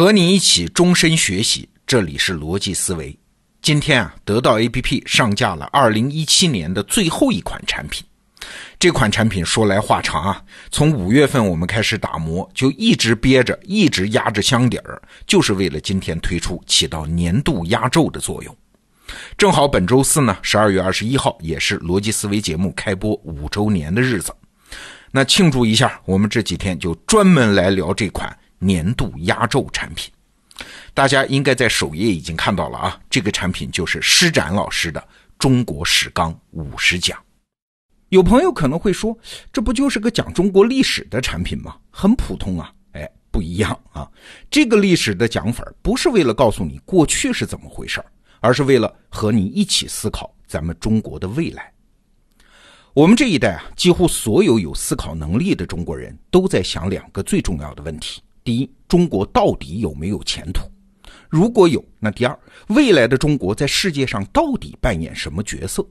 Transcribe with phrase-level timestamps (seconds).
[0.00, 3.14] 和你一起终身学习，这里是逻辑思维。
[3.60, 8.02] 今天啊，得到 APP 上架了2017年的最后一款产品。
[8.78, 18.56] 这款产品说来话长啊，从五月份我们开始打磨，就一直憋着，一直压着箱底儿，就是为了今天推出，起到年度压轴的作用。
[19.36, 24.34] 正好本周四呢，十二月二十一号，也是逻辑思维节目开播五周年的日子。
[25.10, 28.34] 那庆祝一下，我们这几天就专门来聊这款。
[28.62, 30.12] 年度压轴产品，
[30.92, 33.00] 大家应该在首页已经看到了啊！
[33.08, 35.00] 这个产品就是施展老师的
[35.38, 37.18] 《中国史纲五十讲》。
[38.10, 39.18] 有朋友可能会说，
[39.50, 41.74] 这不就是个讲中国历史的产品吗？
[41.90, 42.70] 很普通啊！
[42.92, 44.06] 哎，不一样啊！
[44.50, 48.04] 这个历史的讲法不是为了告诉你过去是怎么回事
[48.40, 51.72] 而是为了和你一起思考咱们中国的未来。
[52.92, 58.20] 我们这一代啊，几乎所有有思考能力的中国人都在想两个最重要的问题。
[58.42, 60.62] 第一，中国到底有没有前途？
[61.28, 62.38] 如果有，那第二，
[62.68, 65.86] 未来的中国在世界上到底扮演什么角色？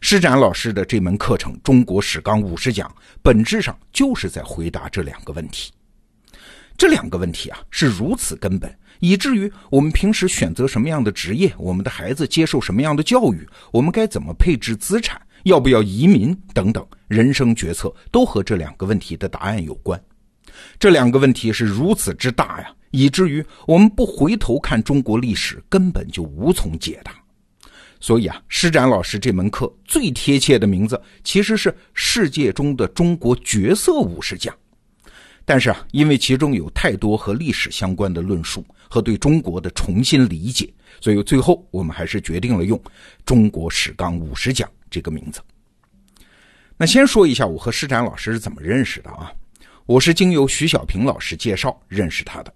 [0.00, 2.88] 施展老师的这门课程《中国史纲五十讲》，
[3.22, 5.72] 本质上就是在回答这两个问题。
[6.76, 20.00] 这两个问题啊，是如此根本，以至于我们平时选择什么样的职业，我们的孩子接受什么样的教育，我们该怎么配置资产，要不要移民等等，人生决策都和这两个问题的答案有关。
[20.78, 27.12] 这两个问题是如此之大呀，以至于我们不回头看中国历史，根本就无从解答。
[28.00, 34.54] 所以啊，施展老师这门课最贴切的名字其实是《世界中的中国角色五十讲》。
[35.44, 42.78] 但是啊，因为其中有太多和历史相关的论述和对中国的重新理解，所以最后我们还是决定了用
[43.24, 45.40] 《中国史纲五十讲》这个名字。
[46.76, 49.32] 那先说一下我和施展老师是怎么认识的啊？
[49.88, 52.52] 我是经由徐小平老师介绍认识他的，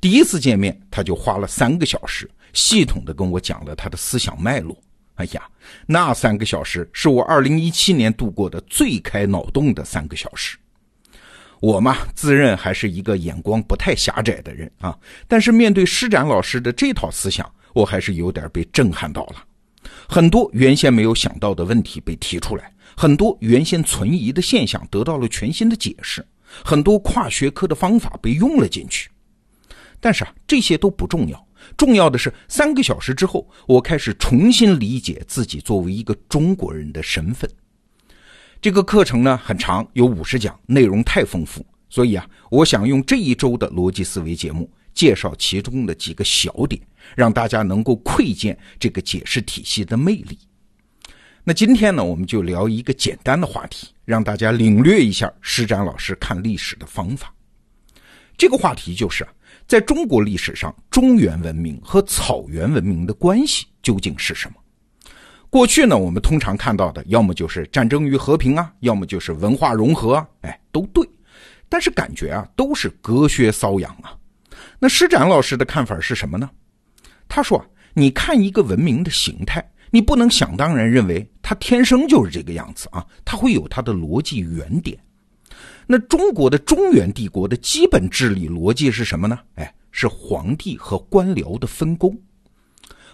[0.00, 4.74] 第一次见面他就花了三个小时，系统的跟我讲了他的思想脉络。
[5.16, 5.46] 哎呀，
[5.84, 10.56] 那三个小时是我二零一七年度过的最开脑洞的三个小时。
[11.60, 19.44] 我嘛，自认还是一个眼光不太狭窄的人啊，但是面对施展老师的这套思想，我还是有点被震撼到了。
[20.08, 26.24] 很多原先没有想到的问题被提出来，很多原先存疑的现象得到了全新的解释。
[26.64, 29.10] 很多跨学科的方法被用了进去，
[30.00, 31.46] 但是啊，这些都不重要。
[31.76, 37.48] 重要的是，三个小时之后，我开始重新理解自己作为一个中国人的身份。
[38.62, 46.80] 这个课程呢很长，有五十讲，内容太丰富，所以啊，我想用这一周的逻辑思维节目介绍其中的几个小点，
[47.14, 50.38] 让大家能够窥见这个解释体系的魅力。
[51.42, 57.32] 那今天呢，我们就聊一个简单的话题，让大家领略一下施展老师看历史的方法。
[58.36, 59.26] 这个话题就是，
[59.66, 64.56] 在中国历史上，中原文明和草原文明的关系究竟是什么？
[65.48, 71.08] 过去呢，我们通常看到的，要么就是战争与和平啊，要么就是文化融合啊，哎，都对。
[71.70, 74.14] 但是感觉啊，都是隔靴搔痒啊。
[74.78, 76.48] 那施展老师的看法是什么呢？
[77.26, 77.64] 他说啊，
[77.94, 79.66] 你看一个文明的形态。
[79.90, 84.98] 你不能想当然认为他天生就是这个样子啊，他会有他的逻辑原点。
[85.86, 89.38] 那中国的中原帝国的基本治理逻辑是什么呢？
[89.56, 92.16] 哎，是皇帝和官僚的分工。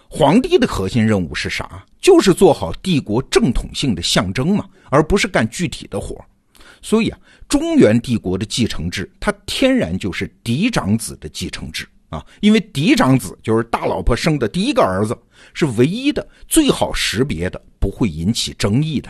[0.07, 1.83] 皇帝的核心任务是啥？
[1.99, 6.23] 就是做好帝国正统性的象征嘛，而不是干具体的活
[6.81, 11.87] 所以啊，中原帝国的继承制，它天然就是嫡长子的继承制。
[12.09, 15.17] 啊，因为嫡长子就是大老婆生的第一个儿子，
[15.53, 19.09] 是唯一的、最好识别的、不会引起争议的。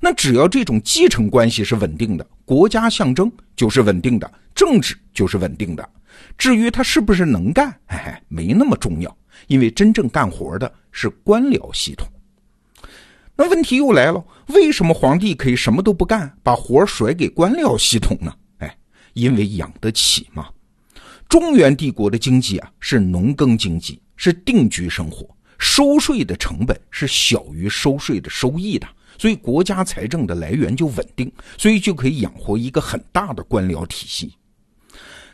[0.00, 5.86] 那只要这种继承关系是稳定的，国家象征就是稳定的，政治就是稳定的。
[6.38, 9.14] 至于他是不是能干，哎，没那么重要，
[9.46, 12.08] 因为真正干活的是官僚系统。
[13.36, 18.34] 那问题又来了，为什么皇帝可以什么都不干，把活甩给官僚系统呢？
[18.58, 18.76] 哎，
[19.12, 20.48] 因为养得起嘛。
[21.30, 25.24] 中原帝国的经济啊是农耕经济，是定居生活，
[25.60, 28.86] 收税的成本是小于收税的收益的，
[29.16, 34.34] 所以国家财政的来源就稳定，所以就可以养活一个很大的官僚体系。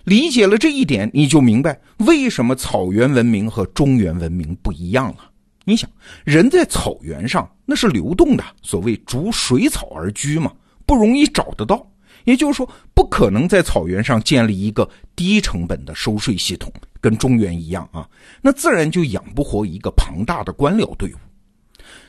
[0.05, 5.31] 理解了这一点，你就明白为什么草原文明和中原文明不一样了。
[5.65, 5.89] 你想，
[6.25, 10.53] 人在草原上那是流动的，所谓逐水草而居嘛，
[10.85, 11.91] 不容易找得到。
[12.27, 16.71] 也就是说，不可能在草原上建立一个低成本的收税系统，
[17.01, 18.07] 跟中原一样啊，
[18.43, 21.17] 那自然就养不活一个庞大的官僚队伍。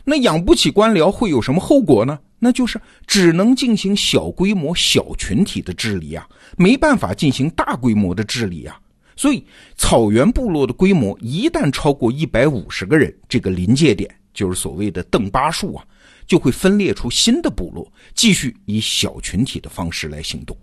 [0.03, 2.19] 那养不起官僚会有什么后果呢？
[2.39, 6.27] 那就是只能进行小规模、小群体的治理啊，
[6.57, 8.79] 没办法进行大规模的治理啊。
[9.15, 9.43] 所以
[9.75, 15.83] 草原部落的规模一旦超过一百五十个人，这个临界点就是所谓的邓巴数啊，
[16.27, 20.55] 就会分裂出新的部落，继续以小群体的方式来行动。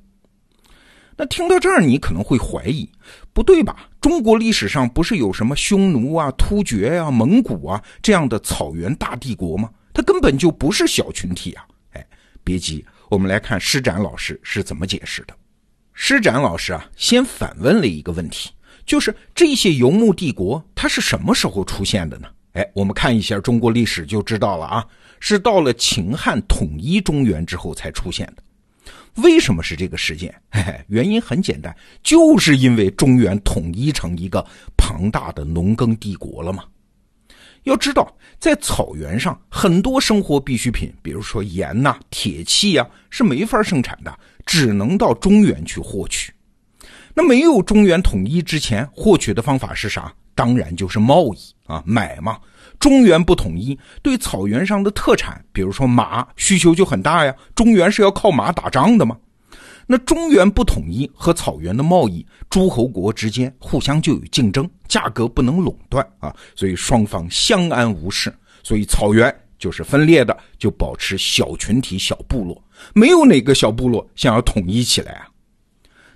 [1.16, 2.90] 那听到这儿，你可能会怀疑，
[3.32, 3.88] 不对吧？
[4.00, 9.70] 中国历史上不是有什么匈奴啊、突厥啊、蒙古啊这样的草原大帝国吗？
[9.92, 11.64] 它根本就不是小群体啊！
[11.92, 12.04] 哎，
[12.42, 15.34] 别急，我们来看施展老师是怎么解释的。
[15.92, 18.50] 施展老师啊，先反问了一个问题，
[18.84, 22.28] 就是这些游牧帝国它是什么时候出现的呢？
[22.54, 24.86] 哎，我们看一下中国历史就知道了啊，
[25.18, 28.42] 是到了秦汉统一中原之后才出现的。
[29.22, 30.32] 为什么是这个事件？
[30.50, 34.44] 嘿嘿，原因很简单，就是因为中原统一成一个
[34.76, 36.64] 庞大的农耕帝国了嘛。
[37.64, 44.16] 要知道，在草原上，很多生活必需品，比如说盐呐、铁器呀，是没法生产的，
[44.46, 46.32] 只能到中原去获取。
[47.14, 50.12] 那没有中原统一之前，获取的方法是啥？
[50.34, 52.38] 当然就是贸易啊，买嘛。
[52.80, 57.32] 中原不统一，对草原上的特产，比如说马，需求就很大呀。
[57.54, 59.16] 中原是要靠马打仗的嘛。
[59.86, 68.34] 那中原不统一和草原的贸易，诸侯国之间互相就有竞争，价格不能垄断啊，所以双方相安无事。
[68.62, 72.60] 所以草原就是分裂的，就保持小群体、小部落，
[72.92, 75.28] 没有哪个小部落想要统一起来啊。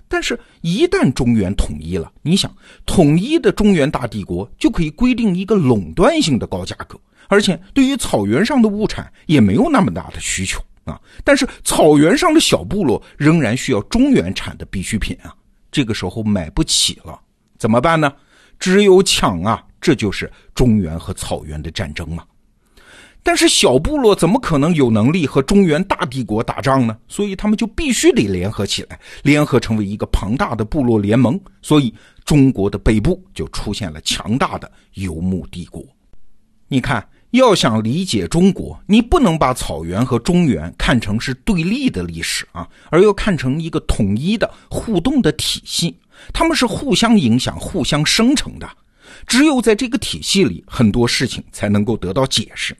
[0.09, 2.51] 但是，一旦中原统一了，你想，
[2.85, 10.99] 统一的中原大帝国就可以规定一个垄断性的高价格，而且对于草原上的物产也没有那么大的需求啊。
[11.23, 15.33] 但是，草原上的小部落仍然需要中原产的必需品啊，
[15.71, 17.17] 这个时候买不起了，
[17.57, 18.11] 怎么办呢？
[18.57, 19.63] 只有抢啊！
[19.79, 22.25] 这就是中原和草原的战争嘛。
[23.29, 26.97] 但是小部落怎么可能有能力和中原大帝国打仗呢？
[27.07, 31.39] 所以他们就必须得联合起来，联合成为一个庞大的部落联盟。
[31.61, 31.93] 所以
[32.25, 35.85] 中国的北部就出现了强大的游牧帝国。
[36.67, 45.95] 你看，要想理解中国，你不能把草原和中原看成是对立的历史啊，而要看成一个统一的互动的体系。
[46.33, 48.67] 他们是互相影响、互相生成的。
[49.27, 52.75] 只有在这个体系里，很多事情才能够得到解释。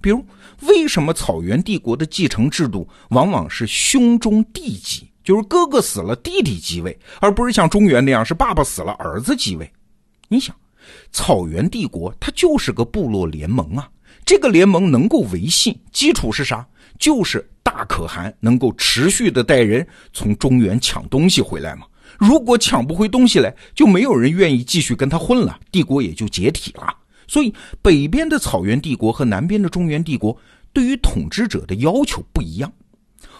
[0.00, 0.24] 比如，
[0.62, 9.70] 为什么草原帝国的继承制度往往是兄终弟及，就是哥哥死了弟弟继位，而不是像中原那样是爸爸死了儿子继位？
[10.28, 10.54] 你想，
[11.10, 13.88] 草原帝国它就是个部落联盟啊，
[14.24, 16.66] 这个联盟能够维系，基础是啥？
[16.98, 21.86] 就是大可汗能够持续的带人从中原抢东西回来嘛。
[22.18, 26.92] 如果抢不回东西来，就没有人愿意继续跟他混了，帝国也就解体了。
[27.28, 30.36] 所以，北边的草原帝国和南边的中原帝国
[30.72, 32.72] 对于统治者的要求不一样。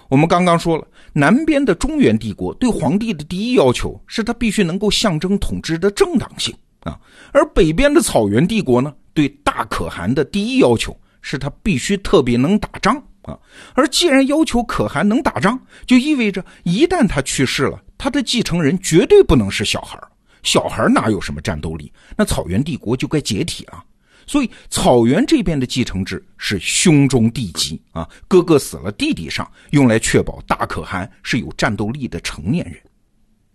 [0.08, 6.98] 我们刚刚说了，南边的中原帝国对皇帝的第一要求是他必须能够象征统治的正当性啊，
[7.32, 13.38] 而北边的草原帝国呢，对大可汗的第一要求是他必须特别能打仗啊。
[13.74, 20.08] 而既然要求可汗能打仗，就意味着一旦他去世了，他的继承人绝对不能是小孩儿。
[20.42, 21.92] 小孩哪有什么战斗力？
[22.16, 23.84] 那草原帝国就该解体了。
[24.26, 32.78] 所以草原这边的继承制是兄终弟及啊，哥哥死了弟弟上，用来确保大可汗是有战斗力的成年人。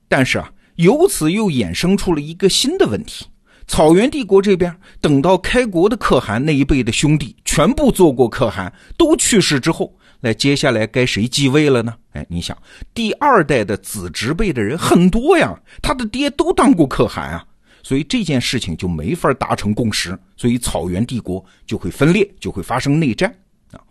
[0.08, 3.26] 但是啊，由此又衍生出了一个新的问题：
[3.68, 9.96] 草原帝国这边等到开国的可汗那一辈的兄弟全部做过可汗，都去世之后。
[10.26, 11.94] 那接下来该谁继位了呢？
[12.14, 12.58] 哎，你想，
[12.94, 17.46] 第二代的子侄辈的人很多呀，他的爹都当过可汗啊，
[17.84, 23.30] 所以这件事情就没法达成共识，所以草原帝国就会分裂，就会发生内战
[23.74, 23.82] 啊。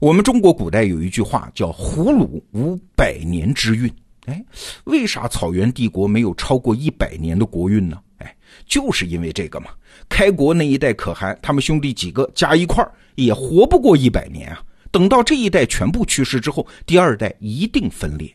[0.00, 3.88] 我们中国古代有一句话叫“胡虏无百年之运”，
[4.26, 4.44] 哎，
[4.86, 7.96] 为啥草原帝国没有超过一百年的国运呢？
[8.18, 8.36] 哎，
[8.66, 9.68] 就是因为这个嘛。
[10.08, 14.60] 开国那一代可汗，他们兄弟几个加一块儿也活不过一百年啊。
[14.90, 18.34] 等到这一代全部去世之后，第二代一定分裂。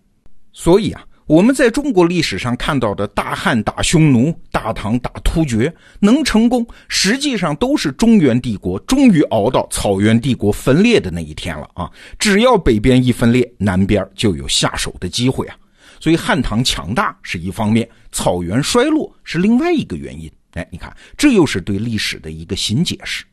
[0.54, 11.92] 所以啊，我们在中国历史上看到的大汉打匈奴、大唐打突厥能成功，实际上都是中原帝国终于熬到草原帝国分裂的那一天了啊！
[12.18, 15.58] 只要北边一分裂，南边就有下手的机会啊。
[16.00, 20.32] 所以汉唐强大是一方面，草原衰落是另外一个原因。
[20.54, 23.26] 哎，你看，这又是对历史的一个新解释。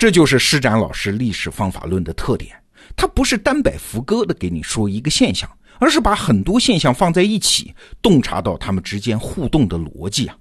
[0.00, 2.56] 这就是施展老师历史方法论的特点，
[2.96, 5.46] 他不是单摆浮歌的给你说一个现象，
[5.78, 10.34] 而是把很多现象放在一起，洞察到他们之间互动的逻辑啊。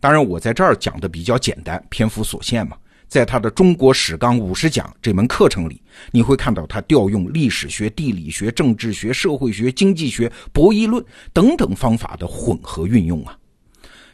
[0.00, 2.78] 当然，我在这儿讲的比较简单，篇幅所限嘛。
[3.08, 11.04] 在他的《中国史纲五十讲》这门课程里，你会看到他调用历史学、地理学、政治学、社会学、经济学、博弈论
[11.34, 13.36] 等等方法的混合运用啊。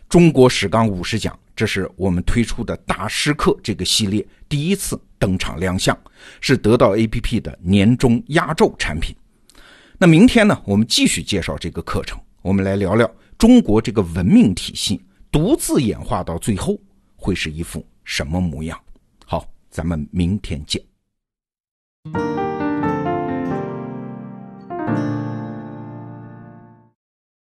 [0.09, 5.97] 中国史纲五十讲，这是我们推出的大师课这个系列第一次登场亮相，
[6.41, 9.15] 是得到 APP 的年终压轴产品。
[9.99, 13.09] 那明天呢，我们继续介绍这个课程，我们来聊聊
[13.39, 16.79] 中国这个文明体系独自演化到最后
[17.17, 18.79] 会是一副什么模样。
[19.25, 20.83] 好，咱们明天见。